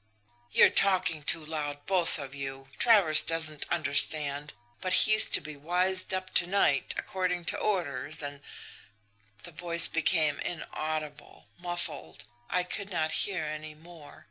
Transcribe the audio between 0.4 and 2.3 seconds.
"'You're talking too loud, both